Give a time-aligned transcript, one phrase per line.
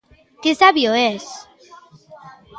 [0.41, 1.23] Que sabio es.